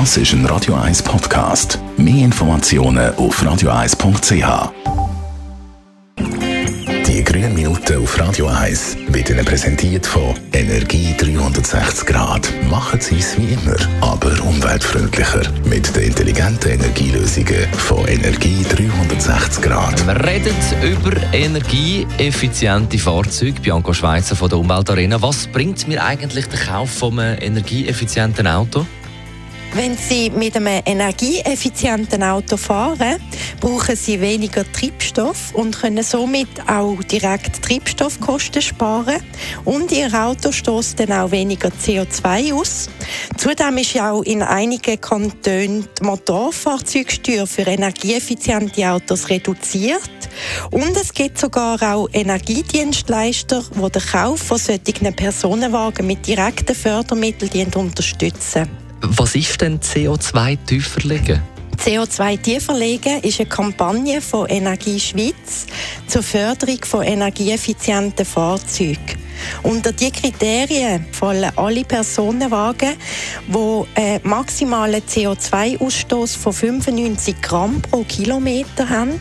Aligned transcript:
Das 0.00 0.16
ist 0.16 0.32
ein 0.32 0.44
Radio 0.46 0.74
1 0.74 1.04
Podcast. 1.04 1.78
Mehr 1.96 2.24
Informationen 2.24 3.14
auf 3.14 3.40
radio1.ch. 3.40 4.72
Die 7.06 7.22
grünen 7.22 7.54
Minuten 7.54 8.02
auf 8.02 8.18
Radio 8.18 8.48
1 8.48 8.96
wird 9.10 9.30
Ihnen 9.30 9.44
präsentiert 9.44 10.04
von 10.04 10.34
Energie 10.52 11.14
360 11.16 12.06
Grad. 12.06 12.52
Machen 12.68 13.00
Sie 13.00 13.20
es 13.20 13.38
wie 13.38 13.52
immer, 13.52 13.76
aber 14.00 14.32
umweltfreundlicher. 14.42 15.42
Mit 15.64 15.94
den 15.94 16.08
intelligenten 16.08 16.72
Energielösungen 16.72 17.68
von 17.74 18.04
Energie 18.08 18.64
360 18.64 19.62
Grad. 19.62 20.04
Wir 20.08 20.26
reden 20.26 20.56
über 20.82 21.12
energieeffiziente 21.32 22.98
Fahrzeuge. 22.98 23.60
Bianco 23.60 23.92
Schweizer 23.92 24.34
von 24.34 24.48
der 24.48 24.58
Umweltarena. 24.58 25.22
Was 25.22 25.46
bringt 25.46 25.86
mir 25.86 26.02
eigentlich 26.02 26.48
der 26.48 26.58
Kauf 26.58 26.90
von 26.90 27.16
einem 27.16 27.40
energieeffizienten 27.40 28.48
Auto? 28.48 28.84
Wenn 29.76 29.96
Sie 29.96 30.30
mit 30.30 30.54
einem 30.54 30.82
energieeffizienten 30.86 32.22
Auto 32.22 32.56
fahren, 32.56 33.16
brauchen 33.60 33.96
Sie 33.96 34.20
weniger 34.20 34.64
Treibstoff 34.70 35.52
und 35.52 35.76
können 35.76 36.04
somit 36.04 36.48
auch 36.68 37.02
direkt 37.02 37.60
Treibstoffkosten 37.60 38.62
sparen. 38.62 39.20
Und 39.64 39.90
Ihr 39.90 40.14
Auto 40.14 40.52
stößt 40.52 41.00
dann 41.00 41.10
auch 41.10 41.32
weniger 41.32 41.70
CO2 41.70 42.54
aus. 42.54 42.88
Zudem 43.36 43.78
ist 43.78 43.94
ja 43.94 44.12
auch 44.12 44.22
in 44.22 44.42
einigen 44.42 45.00
Kantonen 45.00 45.88
die 45.98 46.04
Motorfahrzeugsteuer 46.04 47.48
für 47.48 47.62
energieeffiziente 47.62 48.88
Autos 48.88 49.28
reduziert. 49.28 50.10
Und 50.70 50.96
es 50.96 51.12
gibt 51.12 51.36
sogar 51.36 51.82
auch 51.82 52.08
Energiedienstleister, 52.12 53.64
die 53.74 53.90
den 53.90 54.02
Kauf 54.02 54.38
von 54.38 54.58
solchen 54.58 55.16
Personenwagen 55.16 56.06
mit 56.06 56.24
direkten 56.24 56.76
Fördermitteln 56.76 57.74
unterstützen. 57.74 58.83
Was 59.06 59.34
ist 59.34 59.60
denn 59.60 59.80
CO2 59.80 60.56
tiefer 60.64 61.00
legen? 61.06 61.42
CO2 61.76 62.40
tiefer 62.40 62.74
legen 62.74 63.20
ist 63.20 63.38
eine 63.38 63.48
Kampagne 63.48 64.22
von 64.22 64.46
Energie 64.48 64.98
Schweiz 64.98 65.66
zur 66.06 66.22
Förderung 66.22 66.78
von 66.84 67.02
energieeffizienten 67.02 68.24
Fahrzeugen. 68.24 69.18
Unter 69.62 69.92
die 69.92 70.10
Kriterien 70.10 71.04
fallen 71.12 71.52
alle 71.56 71.84
Personenwagen, 71.84 72.94
die 73.46 73.84
einen 74.00 74.20
maximalen 74.22 75.02
CO2-Ausstoß 75.02 76.38
von 76.38 76.52
95 76.54 77.42
Gramm 77.42 77.82
pro 77.82 78.04
Kilometer 78.04 78.88
haben 78.88 79.20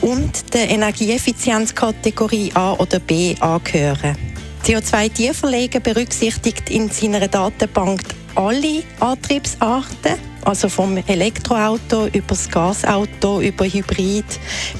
und 0.00 0.52
der 0.52 0.68
Energieeffizienzkategorie 0.70 2.50
A 2.54 2.72
oder 2.72 2.98
B 2.98 3.36
angehören. 3.38 4.16
CO2 4.64 5.12
tiefer 5.12 5.50
legen 5.50 5.82
berücksichtigt 5.82 6.70
in 6.70 6.88
seiner 6.88 7.28
Datenbank 7.28 8.02
alle 8.34 8.82
Antriebsarten, 9.00 10.31
also 10.44 10.68
vom 10.68 10.96
Elektroauto 10.96 12.06
über 12.06 12.28
das 12.28 12.48
Gasauto, 12.48 13.40
über 13.40 13.64
Hybrid 13.64 14.24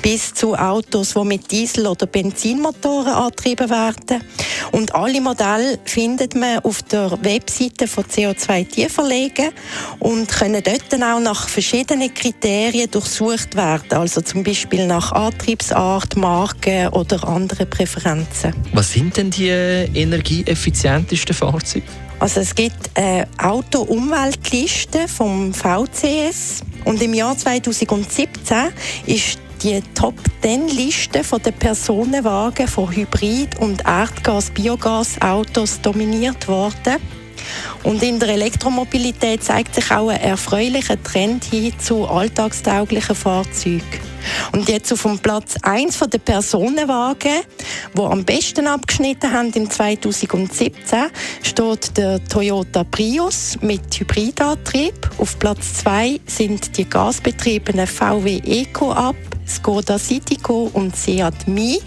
bis 0.01 0.35
zu 0.35 0.55
Autos, 0.55 1.15
die 1.15 1.25
mit 1.25 1.51
Diesel- 1.51 1.87
oder 1.87 2.07
Benzinmotoren 2.07 3.13
angetrieben 3.13 3.71
werden. 3.71 4.25
Und 4.73 4.95
alle 4.95 5.21
Modelle 5.21 5.79
findet 5.85 6.35
man 6.35 6.59
auf 6.61 6.83
der 6.85 7.19
Webseite 7.23 7.87
von 7.87 8.05
CO2 8.05 8.69
Tieferlegen 8.69 9.51
und 9.99 10.29
können 10.29 10.63
dort 10.63 10.85
dann 10.91 11.03
auch 11.03 11.21
nach 11.21 11.49
verschiedenen 11.49 12.13
Kriterien 12.13 12.91
durchsucht 12.91 13.57
werden, 13.57 13.93
also 13.93 14.21
zum 14.21 14.43
Beispiel 14.43 14.87
nach 14.87 15.13
Antriebsart, 15.13 16.17
Marke 16.17 16.89
oder 16.93 17.27
anderen 17.29 17.69
Präferenzen. 17.69 18.55
Was 18.73 18.93
sind 18.93 19.17
denn 19.17 19.31
die 19.31 19.49
energieeffizientesten 19.49 21.35
Fahrzeuge? 21.35 21.87
Also 22.23 22.39
es 22.39 22.55
gibt 22.55 22.91
eine 22.95 23.27
Auto-Umweltliste 23.39 25.09
vom 25.09 25.52
VCS 25.55 26.63
und 26.85 27.03
im 27.03 27.15
Jahr 27.15 27.37
2017 27.37 28.73
ist 29.07 29.39
die 29.63 29.81
Top 29.95 30.15
10 30.43 30.69
Liste 30.69 31.23
der 31.23 31.53
Personenwagen 31.53 32.67
von 32.67 32.91
Hybrid- 32.91 33.59
und 33.61 33.85
Erdgas-Biogas-Autos 33.87 35.81
dominiert 35.81 36.49
worden. 36.49 36.97
Und 37.83 38.03
in 38.03 38.19
der 38.19 38.31
Elektromobilität 38.31 39.43
zeigt 39.43 39.75
sich 39.75 39.91
auch 39.91 40.09
ein 40.09 40.21
erfreulicher 40.21 41.03
Trend 41.03 41.45
hin 41.45 41.73
zu 41.79 42.07
alltagstauglichen 42.07 43.15
Fahrzeugen. 43.15 43.83
Und 44.53 44.69
jetzt 44.69 44.93
auf 44.93 45.03
dem 45.03 45.19
Platz 45.19 45.57
1 45.63 45.99
der 45.99 46.19
Personenwagen, 46.19 47.43
wo 47.95 48.07
am 48.07 48.25
besten 48.25 48.67
abgeschnitten 48.67 49.33
haben 49.33 49.53
im 49.53 49.69
2017, 49.69 50.71
steht 51.43 51.97
der 51.97 52.23
Toyota 52.25 52.85
Prius 52.85 53.59
mit 53.61 53.99
Hybridantrieb. 53.99 55.11
Auf 55.19 55.39
Platz 55.39 55.75
2 55.83 56.21
sind 56.27 56.77
die 56.77 56.89
gasbetriebenen 56.89 57.87
VW 57.87 58.41
Eco 58.45 58.93
ab. 58.93 59.17
Skoda 59.53 59.99
Citigo 59.99 60.71
und 60.73 60.97
Seat 60.97 61.47
Mi. 61.47 61.81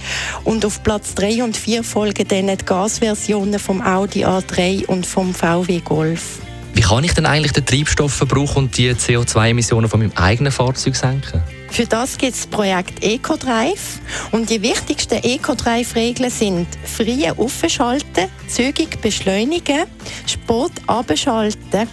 Und 0.44 0.66
auf 0.66 0.84
Platz 0.84 1.16
3 1.16 1.44
und 1.44 1.58
4 1.58 1.84
folgen 1.84 2.28
dann 2.28 2.48
die 2.48 2.66
Gasversionen 2.66 3.60
vom 3.60 3.82
Audi 3.82 4.26
A3 4.26 4.86
und 4.86 5.06
vom 5.06 5.34
VW 5.34 5.80
Golf. 5.80 6.45
Wie 6.76 6.82
kann 6.82 7.06
ich 7.06 7.14
denn 7.14 7.26
eigentlich 7.26 7.54
den 7.54 7.66
Treibstoffverbrauch 7.66 8.58
und 8.58 8.78
die 8.78 8.92
CO2-Emissionen 8.92 9.90
von 9.90 10.02
meinem 10.02 10.12
eigenen 10.16 10.52
Fahrzeug 10.52 10.98
senken? 10.98 11.42
Für 11.72 11.86
das 11.86 12.18
gibt 12.18 12.34
es 12.34 12.42
das 12.42 12.48
Projekt 12.48 13.02
EcoDrive. 13.02 14.00
Und 14.34 14.50
die 14.50 14.62
wichtigsten 14.62 15.24
EcoDrive-Regeln 15.24 16.30
sind 16.30 16.68
frei 16.84 17.32
aufschalten, 17.32 18.28
zügig 18.50 19.02
beschleunigen, 19.02 19.86
spät 20.28 20.72
abschalten, 20.88 21.88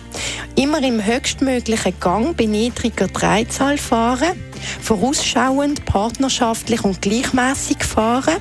immer 0.56 0.82
im 0.82 1.04
höchstmöglichen 1.04 1.94
Gang 2.00 2.37
bei 2.37 2.47
niedriger 2.47 3.06
Dreizahl 3.06 3.78
fahren, 3.78 4.32
vorausschauend, 4.81 5.84
partnerschaftlich 5.84 6.82
und 6.82 7.00
gleichmäßig 7.00 7.84
fahren, 7.84 8.34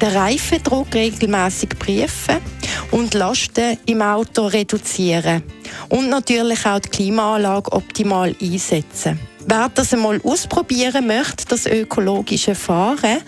den 0.00 0.16
Reifendruck 0.16 0.94
regelmäßig 0.94 1.70
prüfen 1.70 2.40
und 2.92 3.14
Lasten 3.14 3.78
im 3.86 4.02
Auto 4.02 4.46
reduzieren 4.46 5.42
und 5.88 6.08
natürlich 6.08 6.64
auch 6.64 6.78
die 6.78 6.88
Klimaanlage 6.88 7.72
optimal 7.72 8.34
einsetzen. 8.40 9.18
Wer 9.46 9.68
das 9.74 9.92
einmal 9.92 10.20
ausprobieren 10.22 11.06
möchte, 11.08 11.44
das 11.48 11.66
ökologische 11.66 12.54
Fahren, 12.54 13.18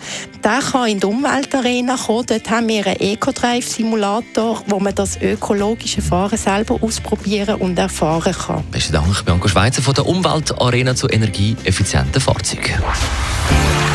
der 0.43 0.59
kann 0.59 0.87
in 0.87 0.99
die 0.99 1.05
Umweltarena 1.05 1.97
kommen. 1.97 2.25
Dort 2.27 2.49
haben 2.49 2.69
wir 2.69 2.87
einen 2.87 3.01
Eco-Drive-Simulator, 3.01 4.63
wo 4.67 4.79
man 4.79 4.95
das 4.95 5.21
ökologische 5.21 6.01
Fahren 6.01 6.37
selber 6.37 6.77
ausprobieren 6.81 7.55
und 7.55 7.77
erfahren 7.77 8.33
kann. 8.33 8.63
Besten 8.71 8.93
Dank, 8.93 9.25
Bianca 9.25 9.49
Schweizer 9.49 9.81
von 9.81 9.93
der 9.93 10.05
Umweltarena 10.05 10.95
zu 10.95 11.09
energieeffizienten 11.09 12.21
Fahrzeugen. 12.21 12.81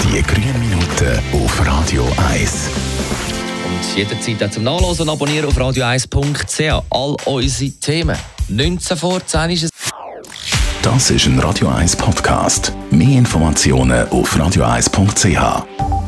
Die 0.04 0.22
grünen 0.22 0.60
Minuten 0.60 1.18
auf 1.32 1.66
Radio 1.66 2.06
1. 2.30 2.89
Jederzeit 3.96 4.42
auch 4.42 4.50
zum 4.50 4.64
Nachlesen 4.64 5.02
und 5.02 5.10
Abonnieren 5.10 5.46
auf 5.46 5.58
radio1.ch. 5.58 6.84
All 6.90 7.16
unsere 7.24 7.70
Themen. 7.72 8.16
19 8.48 8.96
vor 8.96 9.24
10 9.24 9.50
ist 9.50 9.64
es. 9.64 9.70
Das 10.82 11.10
ist 11.10 11.26
ein 11.26 11.38
Radio 11.38 11.68
1 11.68 11.96
Podcast. 11.96 12.72
Mehr 12.90 13.18
Informationen 13.18 14.08
auf 14.08 14.34
radio1.ch. 14.36 15.99